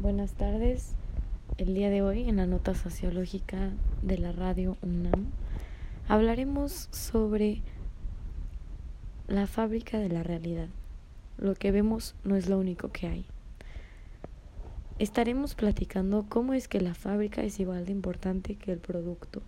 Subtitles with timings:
[0.00, 0.94] Buenas tardes.
[1.58, 3.68] El día de hoy en la nota sociológica
[4.00, 5.26] de la radio UNAM
[6.08, 7.60] hablaremos sobre
[9.28, 10.68] la fábrica de la realidad.
[11.36, 13.26] Lo que vemos no es lo único que hay.
[14.98, 19.42] Estaremos platicando cómo es que la fábrica es igual de importante que el producto.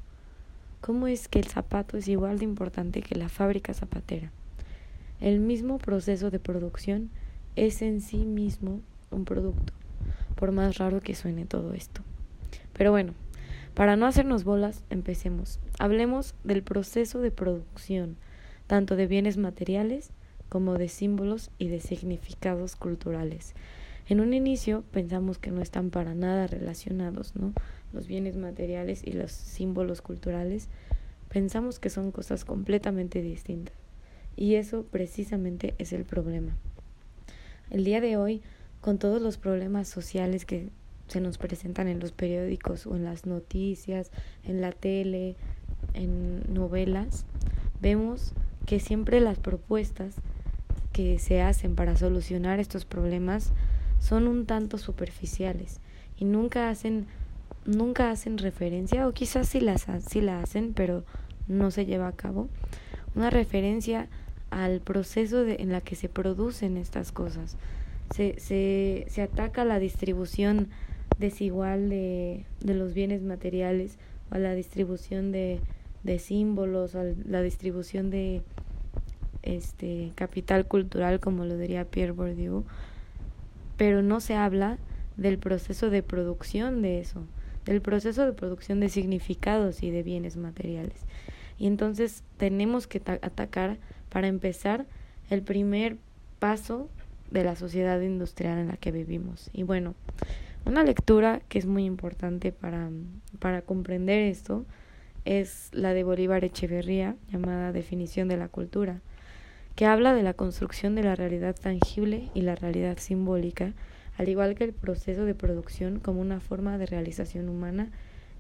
[0.82, 4.30] Cómo es que el zapato es igual de importante que la fábrica zapatera.
[5.18, 7.08] El mismo proceso de producción
[7.56, 9.72] es en sí mismo un producto
[10.42, 12.02] por más raro que suene todo esto.
[12.72, 13.14] Pero bueno,
[13.74, 15.60] para no hacernos bolas, empecemos.
[15.78, 18.16] Hablemos del proceso de producción,
[18.66, 20.10] tanto de bienes materiales
[20.48, 23.54] como de símbolos y de significados culturales.
[24.08, 27.52] En un inicio pensamos que no están para nada relacionados, ¿no?
[27.92, 30.68] Los bienes materiales y los símbolos culturales
[31.28, 33.76] pensamos que son cosas completamente distintas.
[34.34, 36.56] Y eso precisamente es el problema.
[37.70, 38.42] El día de hoy
[38.82, 40.68] con todos los problemas sociales que
[41.06, 44.10] se nos presentan en los periódicos o en las noticias,
[44.44, 45.36] en la tele,
[45.94, 47.24] en novelas,
[47.80, 48.32] vemos
[48.66, 50.16] que siempre las propuestas
[50.92, 53.52] que se hacen para solucionar estos problemas
[54.00, 55.80] son un tanto superficiales
[56.18, 57.06] y nunca hacen
[57.64, 61.04] nunca hacen referencia o quizás sí las sí la hacen pero
[61.46, 62.48] no se lleva a cabo
[63.14, 64.08] una referencia
[64.50, 67.56] al proceso de, en la que se producen estas cosas
[68.14, 70.68] se, se, se ataca la distribución
[71.18, 73.98] desigual de, de los bienes materiales
[74.30, 75.60] o a la distribución de,
[76.02, 78.42] de símbolos, a la distribución de
[79.42, 82.64] este capital cultural, como lo diría Pierre Bourdieu,
[83.76, 84.78] pero no se habla
[85.16, 87.22] del proceso de producción de eso,
[87.64, 90.98] del proceso de producción de significados y de bienes materiales.
[91.58, 94.86] Y entonces tenemos que atacar, para empezar,
[95.30, 95.96] el primer
[96.38, 96.88] paso
[97.32, 99.50] de la sociedad industrial en la que vivimos.
[99.52, 99.94] Y bueno,
[100.64, 102.90] una lectura que es muy importante para,
[103.38, 104.64] para comprender esto
[105.24, 109.00] es la de Bolívar Echeverría, llamada Definición de la Cultura,
[109.76, 113.72] que habla de la construcción de la realidad tangible y la realidad simbólica,
[114.18, 117.90] al igual que el proceso de producción como una forma de realización humana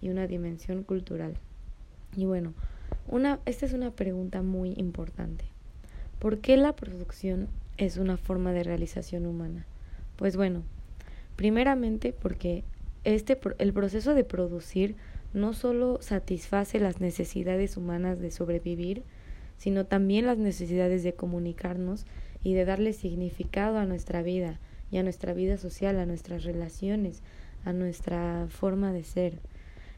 [0.02, 1.34] y una dimensión cultural.
[2.14, 2.52] Y bueno,
[3.08, 5.46] una, esta es una pregunta muy importante.
[6.18, 9.66] ¿Por qué la producción es una forma de realización humana?
[10.16, 10.62] Pues bueno,
[11.36, 12.64] primeramente porque
[13.04, 14.96] este el proceso de producir
[15.32, 19.02] no solo satisface las necesidades humanas de sobrevivir,
[19.56, 22.06] sino también las necesidades de comunicarnos
[22.42, 24.60] y de darle significado a nuestra vida
[24.90, 27.22] y a nuestra vida social, a nuestras relaciones,
[27.64, 29.38] a nuestra forma de ser.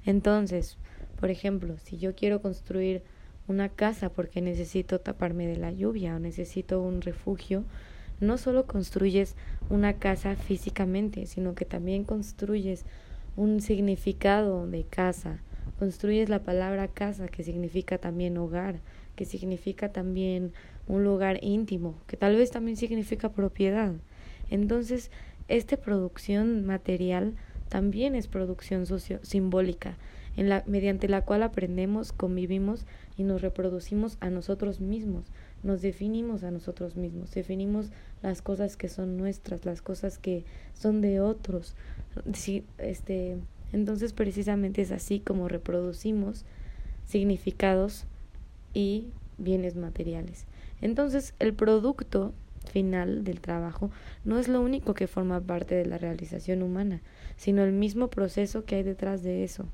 [0.05, 0.77] Entonces,
[1.19, 3.03] por ejemplo, si yo quiero construir
[3.47, 7.65] una casa porque necesito taparme de la lluvia o necesito un refugio,
[8.21, 9.35] no solo construyes
[9.71, 12.85] una casa físicamente, sino que también construyes
[13.37, 15.41] un significado de casa,
[15.79, 18.81] construyes la palabra casa que significa también hogar,
[19.17, 20.53] que significa también
[20.87, 23.93] un lugar íntimo, que tal vez también significa propiedad.
[24.51, 25.11] Entonces,
[25.49, 27.35] esta producción material
[27.69, 29.97] también es producción socio simbólica,
[30.37, 32.85] en la, mediante la cual aprendemos, convivimos
[33.17, 35.25] y nos reproducimos a nosotros mismos,
[35.63, 37.91] nos definimos a nosotros mismos, definimos
[38.23, 41.75] las cosas que son nuestras, las cosas que son de otros.
[42.33, 43.37] Sí, este,
[43.73, 46.45] entonces precisamente es así como reproducimos
[47.07, 48.05] significados
[48.73, 49.09] y
[49.39, 50.47] bienes materiales.
[50.81, 52.35] Entonces el producto
[52.65, 53.91] final del trabajo
[54.25, 57.03] no es lo único que forma parte de la realización humana,
[57.37, 59.67] sino el mismo proceso que hay detrás de eso.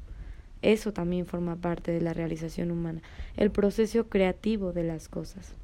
[0.63, 3.01] Eso también forma parte de la realización humana,
[3.37, 5.55] el proceso creativo de las cosas.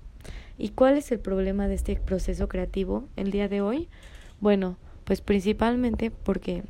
[0.58, 3.88] ¿Y cuál es el problema de este proceso creativo el día de hoy?
[4.40, 6.62] Bueno, pues principalmente porque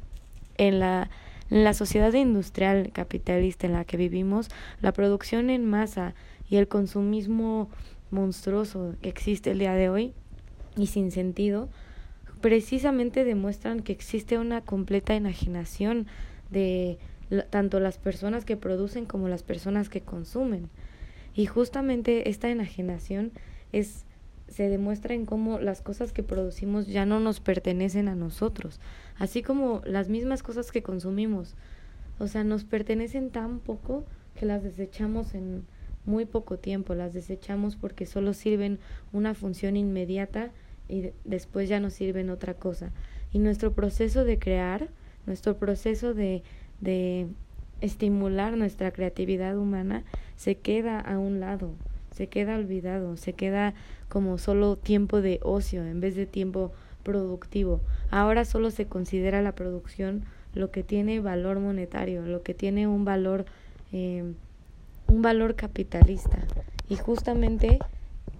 [0.58, 1.08] en la,
[1.50, 4.48] en la sociedad industrial capitalista en la que vivimos,
[4.82, 6.14] la producción en masa
[6.50, 7.70] y el consumismo
[8.10, 10.12] monstruoso que existe el día de hoy
[10.76, 11.68] y sin sentido,
[12.40, 16.06] precisamente demuestran que existe una completa enajenación
[16.50, 16.98] de
[17.50, 20.68] tanto las personas que producen como las personas que consumen.
[21.34, 23.32] Y justamente esta enajenación
[23.72, 24.06] es
[24.48, 28.80] se demuestra en cómo las cosas que producimos ya no nos pertenecen a nosotros,
[29.18, 31.54] así como las mismas cosas que consumimos.
[32.18, 35.66] O sea, nos pertenecen tan poco que las desechamos en
[36.04, 38.78] muy poco tiempo, las desechamos porque solo sirven
[39.12, 40.52] una función inmediata
[40.88, 42.92] y después ya no sirven otra cosa.
[43.32, 44.88] Y nuestro proceso de crear,
[45.26, 46.44] nuestro proceso de
[46.80, 47.26] de
[47.80, 50.04] estimular nuestra creatividad humana
[50.36, 51.72] se queda a un lado,
[52.14, 53.74] se queda olvidado, se queda
[54.08, 57.80] como solo tiempo de ocio en vez de tiempo productivo.
[58.10, 60.24] Ahora solo se considera la producción
[60.54, 63.44] lo que tiene valor monetario, lo que tiene un valor,
[63.92, 64.24] eh,
[65.06, 66.38] un valor capitalista.
[66.88, 67.78] Y justamente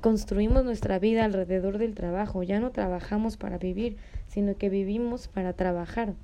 [0.01, 2.43] construimos nuestra vida alrededor del trabajo.
[2.43, 3.97] Ya no trabajamos para vivir,
[4.29, 6.15] sino que vivimos para trabajar.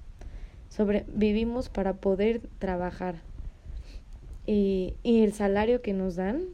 [0.74, 3.16] Sobre, vivimos para poder trabajar.
[4.46, 6.44] Y, y el salario que nos dan,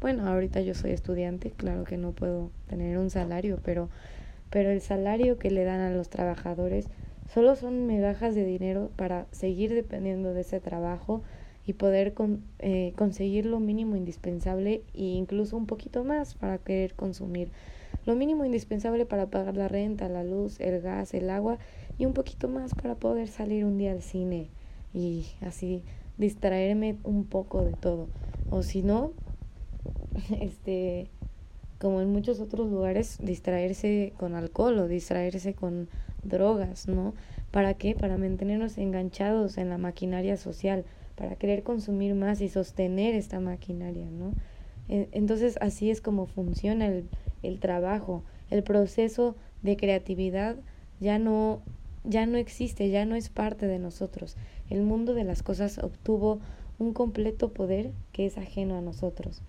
[0.00, 3.88] bueno, ahorita yo soy estudiante, claro que no puedo tener un salario, pero,
[4.50, 6.86] pero el salario que le dan a los trabajadores
[7.34, 11.22] solo son megajas de dinero para seguir dependiendo de ese trabajo
[11.66, 16.94] y poder con, eh, conseguir lo mínimo indispensable e incluso un poquito más para querer
[16.94, 17.48] consumir.
[18.06, 21.58] Lo mínimo indispensable para pagar la renta, la luz, el gas, el agua
[21.98, 24.48] y un poquito más para poder salir un día al cine
[24.94, 25.82] y así
[26.16, 28.08] distraerme un poco de todo.
[28.48, 29.12] O si no,
[30.40, 31.08] este,
[31.80, 35.88] como en muchos otros lugares, distraerse con alcohol o distraerse con
[36.22, 37.12] drogas, ¿no?
[37.50, 37.94] ¿Para qué?
[37.94, 40.84] Para mantenernos enganchados en la maquinaria social,
[41.16, 44.32] para querer consumir más y sostener esta maquinaria, ¿no?
[44.88, 47.08] Entonces así es como funciona el,
[47.46, 50.56] el trabajo, el proceso de creatividad
[51.00, 51.62] ya no
[52.04, 54.36] ya no existe, ya no es parte de nosotros.
[54.70, 56.40] El mundo de las cosas obtuvo
[56.78, 59.42] un completo poder que es ajeno a nosotros.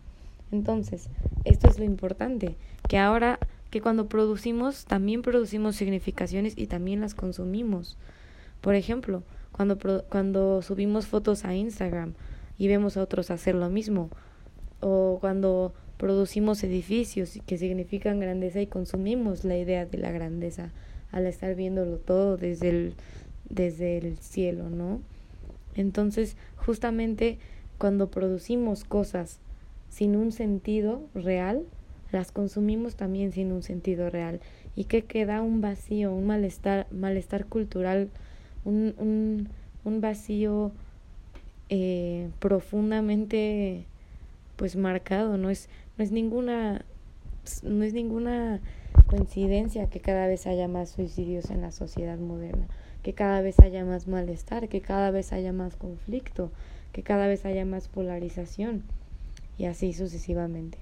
[0.51, 1.09] Entonces,
[1.44, 2.55] esto es lo importante,
[2.88, 3.38] que ahora
[3.69, 7.97] que cuando producimos también producimos significaciones y también las consumimos.
[8.61, 9.77] Por ejemplo, cuando,
[10.09, 12.13] cuando subimos fotos a Instagram
[12.57, 14.09] y vemos a otros hacer lo mismo,
[14.79, 20.71] o cuando producimos edificios que significan grandeza y consumimos la idea de la grandeza
[21.11, 22.94] al estar viéndolo todo desde el,
[23.49, 25.01] desde el cielo, ¿no?
[25.75, 27.38] Entonces, justamente
[27.77, 29.39] cuando producimos cosas
[29.89, 31.63] sin un sentido real,
[32.11, 34.39] las consumimos también sin un sentido real
[34.75, 38.09] y que queda un vacío, un malestar, malestar cultural,
[38.65, 39.50] un, un,
[39.83, 40.71] un vacío
[41.69, 43.85] eh, profundamente
[44.57, 46.83] pues marcado, no es, no es ninguna
[47.63, 48.59] no es ninguna
[49.07, 52.68] coincidencia que cada vez haya más suicidios en la sociedad moderna,
[53.04, 56.51] que cada vez haya más malestar, que cada vez haya más conflicto,
[56.92, 58.83] que cada vez haya más polarización
[59.57, 60.80] y así sucesivamente.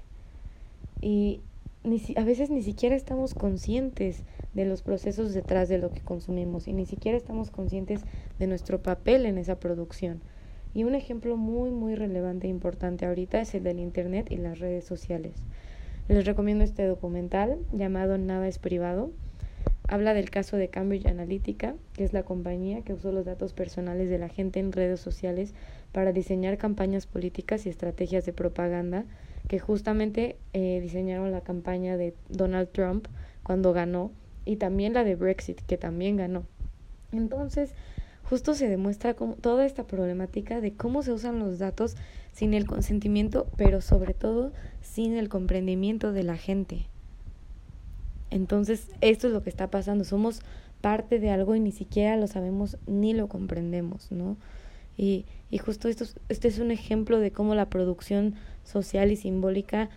[1.00, 1.40] Y
[1.84, 4.22] ni a veces ni siquiera estamos conscientes
[4.54, 8.00] de los procesos detrás de lo que consumimos y ni siquiera estamos conscientes
[8.38, 10.20] de nuestro papel en esa producción.
[10.74, 14.58] Y un ejemplo muy, muy relevante e importante ahorita es el del Internet y las
[14.58, 15.34] redes sociales.
[16.08, 19.10] Les recomiendo este documental llamado Nada es privado.
[19.88, 24.10] Habla del caso de Cambridge Analytica, que es la compañía que usó los datos personales
[24.10, 25.54] de la gente en redes sociales
[25.92, 29.04] para diseñar campañas políticas y estrategias de propaganda
[29.48, 33.06] que justamente eh, diseñaron la campaña de Donald Trump
[33.42, 34.10] cuando ganó
[34.44, 36.44] y también la de Brexit que también ganó.
[37.12, 37.74] Entonces,
[38.28, 41.96] justo se demuestra como toda esta problemática de cómo se usan los datos
[42.32, 44.52] sin el consentimiento, pero sobre todo
[44.82, 46.86] sin el comprendimiento de la gente.
[48.30, 50.04] Entonces, esto es lo que está pasando.
[50.04, 50.40] Somos
[50.80, 54.36] parte de algo y ni siquiera lo sabemos ni lo comprendemos, ¿no?
[54.96, 58.34] Y, y justo esto, este es un ejemplo de cómo la producción
[58.64, 59.88] social y simbólica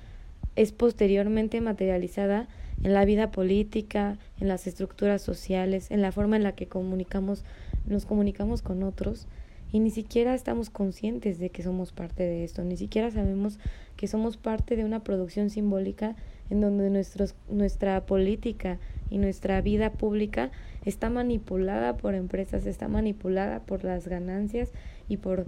[0.56, 2.48] es posteriormente materializada
[2.84, 7.44] en la vida política, en las estructuras sociales, en la forma en la que comunicamos,
[7.86, 9.28] nos comunicamos con otros
[9.72, 13.60] y ni siquiera estamos conscientes de que somos parte de esto, ni siquiera sabemos
[13.96, 16.16] que somos parte de una producción simbólica
[16.50, 20.52] en donde nuestros, nuestra política y nuestra vida pública
[20.86, 24.72] está manipulada por empresas, está manipulada por las ganancias
[25.08, 25.46] y por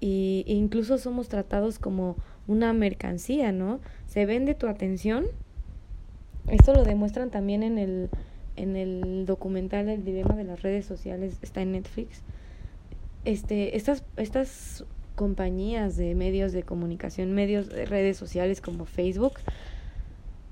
[0.00, 2.16] y, e incluso somos tratados como
[2.46, 3.80] una mercancía, ¿no?
[4.06, 5.26] Se vende tu atención.
[6.48, 8.10] Esto lo demuestran también en el
[8.56, 12.22] en el documental El dilema de las redes sociales, está en Netflix.
[13.24, 19.34] Este estas estas compañías de medios de comunicación, medios de redes sociales como Facebook,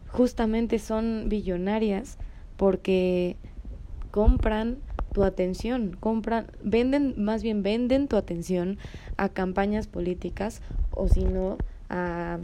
[0.09, 2.19] justamente son billonarias
[2.57, 3.37] porque
[4.11, 4.79] compran
[5.13, 8.79] tu atención, compran, venden, más bien venden tu atención
[9.17, 11.57] a campañas políticas o si no
[11.89, 12.39] a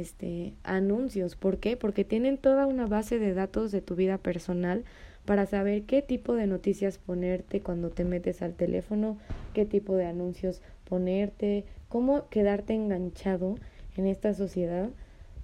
[0.00, 1.36] este anuncios.
[1.36, 1.76] ¿Por qué?
[1.76, 4.84] Porque tienen toda una base de datos de tu vida personal
[5.24, 9.18] para saber qué tipo de noticias ponerte cuando te metes al teléfono,
[9.54, 13.56] qué tipo de anuncios ponerte, cómo quedarte enganchado
[13.96, 14.90] en esta sociedad,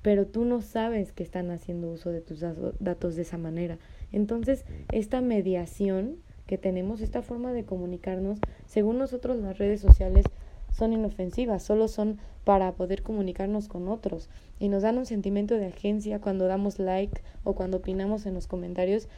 [0.03, 2.41] pero tú no sabes que están haciendo uso de tus
[2.81, 3.79] datos de esa manera.
[4.13, 10.25] Entonces, esta mediación que tenemos, esta forma de comunicarnos, según nosotros las redes sociales
[10.79, 14.31] son inofensivas, solo son para poder comunicarnos con otros
[14.61, 18.47] y nos dan un sentimiento de agencia cuando damos like o cuando opinamos en los
[18.47, 19.09] comentarios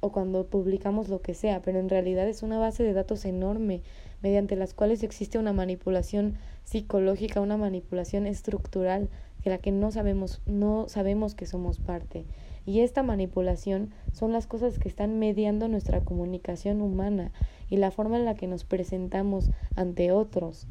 [0.00, 3.80] o cuando publicamos lo que sea, pero en realidad es una base de datos enorme
[4.22, 9.08] mediante las cuales existe una manipulación psicológica, una manipulación estructural
[9.42, 12.24] de la que no sabemos, no sabemos que somos parte.
[12.66, 17.32] Y esta manipulación son las cosas que están mediando nuestra comunicación humana
[17.74, 20.68] y la forma en la que nos presentamos ante otros,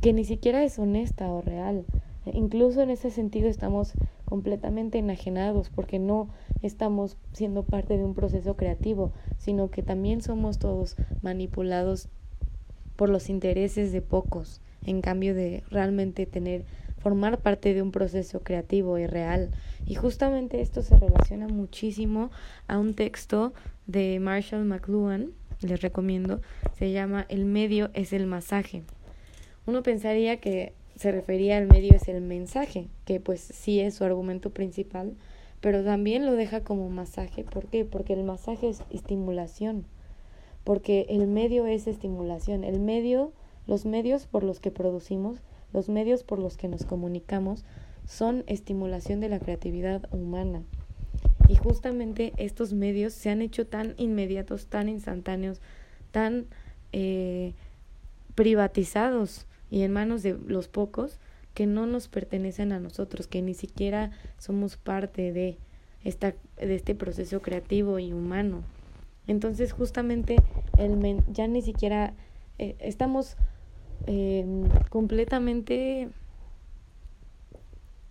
[0.00, 1.84] que ni siquiera es honesta o real.
[2.26, 3.92] Incluso en ese sentido estamos
[4.24, 6.28] completamente enajenados porque no
[6.60, 12.08] estamos siendo parte de un proceso creativo, sino que también somos todos manipulados
[12.96, 16.64] por los intereses de pocos, en cambio de realmente tener
[16.98, 19.50] formar parte de un proceso creativo y real.
[19.86, 22.30] Y justamente esto se relaciona muchísimo
[22.66, 23.52] a un texto
[23.86, 25.32] de Marshall McLuhan,
[25.64, 26.40] les recomiendo,
[26.78, 28.82] se llama El medio es el masaje.
[29.66, 34.04] Uno pensaría que se refería al medio es el mensaje, que pues sí es su
[34.04, 35.14] argumento principal,
[35.60, 37.44] pero también lo deja como masaje.
[37.44, 37.84] ¿Por qué?
[37.84, 39.86] Porque el masaje es estimulación,
[40.62, 42.64] porque el medio es estimulación.
[42.64, 43.32] El medio,
[43.66, 45.38] los medios por los que producimos,
[45.72, 47.64] los medios por los que nos comunicamos
[48.06, 50.62] son estimulación de la creatividad humana.
[51.48, 55.60] Y justamente estos medios se han hecho tan inmediatos, tan instantáneos,
[56.10, 56.46] tan
[56.92, 57.52] eh,
[58.34, 61.18] privatizados y en manos de los pocos
[61.54, 65.58] que no nos pertenecen a nosotros, que ni siquiera somos parte de,
[66.02, 68.62] esta, de este proceso creativo y humano.
[69.26, 70.36] Entonces justamente
[70.78, 72.14] el ya ni siquiera
[72.58, 73.36] eh, estamos
[74.06, 74.44] eh,
[74.90, 76.08] completamente,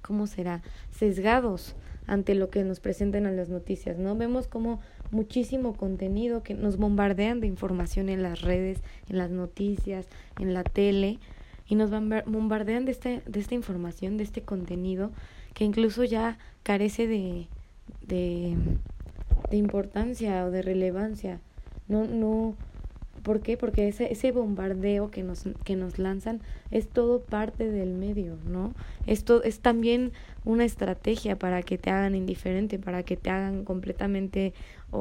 [0.01, 0.61] ¿cómo será?
[0.91, 1.75] Sesgados
[2.07, 4.15] ante lo que nos presentan en las noticias, ¿no?
[4.15, 4.79] Vemos como
[5.11, 10.07] muchísimo contenido que nos bombardean de información en las redes, en las noticias,
[10.39, 11.19] en la tele,
[11.67, 15.11] y nos bombardean de, este, de esta información, de este contenido,
[15.53, 17.47] que incluso ya carece de,
[18.01, 18.55] de,
[19.49, 21.39] de importancia o de relevancia.
[21.87, 22.55] No, no,
[23.23, 23.55] ¿Por qué?
[23.57, 28.73] Porque ese, ese bombardeo que nos, que nos lanzan es todo parte del medio, ¿no?
[29.07, 30.11] Esto es también
[30.43, 34.53] una estrategia para que te hagan indiferente, para que te hagan completamente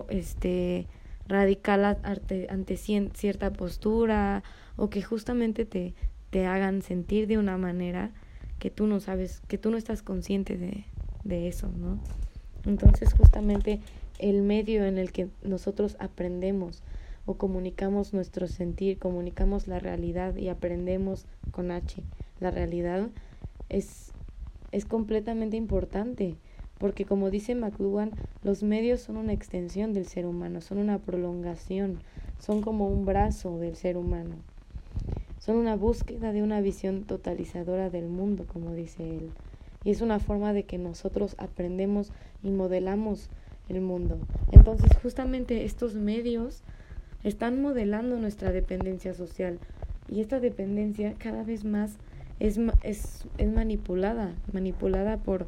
[0.08, 0.86] este
[1.26, 4.44] radical ante, ante cierta postura
[4.76, 5.94] o que justamente te,
[6.30, 8.12] te hagan sentir de una manera
[8.60, 10.84] que tú no sabes, que tú no estás consciente de,
[11.24, 11.98] de eso, ¿no?
[12.64, 13.80] Entonces justamente
[14.20, 16.84] el medio en el que nosotros aprendemos
[17.26, 22.02] o comunicamos nuestro sentir, comunicamos la realidad y aprendemos con H.
[22.40, 23.08] La realidad
[23.68, 24.12] es,
[24.72, 26.36] es completamente importante
[26.82, 28.10] porque como dice McLuhan,
[28.42, 32.00] los medios son una extensión del ser humano, son una prolongación,
[32.40, 34.34] son como un brazo del ser humano.
[35.38, 39.30] Son una búsqueda de una visión totalizadora del mundo, como dice él.
[39.84, 42.10] Y es una forma de que nosotros aprendemos
[42.42, 43.28] y modelamos
[43.68, 44.18] el mundo.
[44.50, 46.64] Entonces, justamente estos medios
[47.24, 49.58] están modelando nuestra dependencia social
[50.08, 51.96] y esta dependencia cada vez más
[52.40, 55.46] es, es, es manipulada, manipulada por,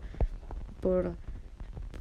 [0.81, 1.13] por,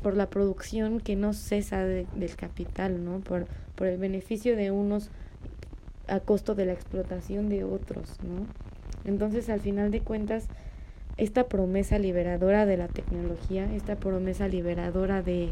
[0.01, 3.19] por la producción que no cesa del capital, ¿no?
[3.19, 5.09] Por, por el beneficio de unos
[6.07, 8.45] a costo de la explotación de otros, ¿no?
[9.05, 10.47] Entonces, al final de cuentas,
[11.17, 15.51] esta promesa liberadora de la tecnología, esta promesa liberadora de,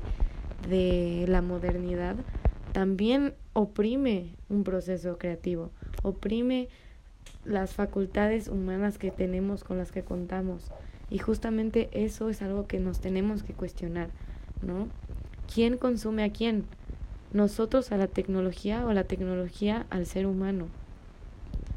[0.69, 2.15] de la modernidad,
[2.73, 5.71] también oprime un proceso creativo,
[6.03, 6.69] oprime
[7.45, 10.71] las facultades humanas que tenemos con las que contamos.
[11.09, 14.09] Y justamente eso es algo que nos tenemos que cuestionar,
[14.61, 14.87] ¿no?
[15.53, 16.65] ¿Quién consume a quién?
[17.33, 20.67] ¿Nosotros a la tecnología o la tecnología al ser humano?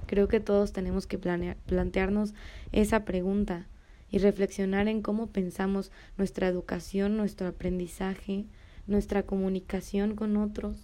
[0.06, 2.34] Creo que todos tenemos que plantearnos
[2.72, 3.66] esa pregunta
[4.10, 8.44] y reflexionar en cómo pensamos nuestra educación, nuestro aprendizaje,
[8.86, 10.76] nuestra comunicación con otros.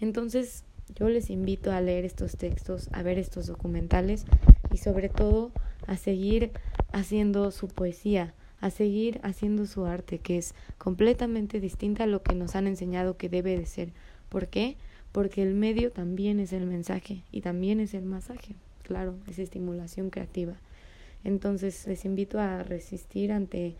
[0.00, 0.64] Entonces,
[0.94, 4.24] yo les invito a leer estos textos, a ver estos documentales
[4.72, 5.52] y sobre todo
[5.86, 6.52] a seguir
[6.92, 12.34] haciendo su poesía, a seguir haciendo su arte, que es completamente distinta a lo que
[12.34, 13.92] nos han enseñado que debe de ser.
[14.28, 14.76] ¿Por qué?
[15.12, 20.10] Porque el medio también es el mensaje y también es el masaje, claro, es estimulación
[20.10, 20.54] creativa.
[21.24, 23.76] Entonces les invito a resistir ante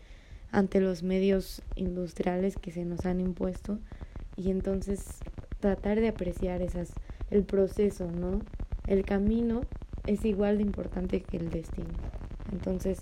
[0.51, 3.79] ante los medios industriales que se nos han impuesto
[4.35, 5.19] y entonces
[5.61, 6.91] tratar de apreciar esas
[7.29, 8.41] el proceso, ¿no?
[8.87, 9.61] El camino
[10.05, 11.93] es igual de importante que el destino.
[12.51, 13.01] Entonces,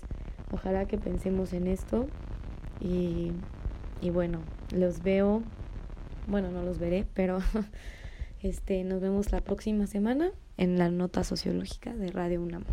[0.52, 2.06] ojalá que pensemos en esto
[2.80, 3.32] y,
[4.00, 4.40] y bueno,
[4.72, 5.42] los veo,
[6.28, 7.40] bueno, no los veré, pero
[8.42, 12.64] este nos vemos la próxima semana en la nota sociológica de Radio UNAM.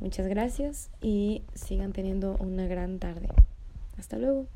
[0.00, 3.28] Muchas gracias y sigan teniendo una gran tarde.
[3.98, 4.46] Hasta luego.